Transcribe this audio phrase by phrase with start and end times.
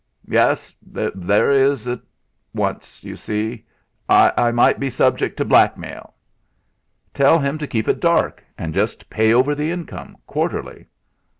[0.27, 1.99] "Yes, there it is at
[2.55, 3.67] once, you see.
[4.09, 6.15] I might be subject to blackmail."
[7.13, 10.87] "Tell him to keep it dark, and just pay over the income, quarterly."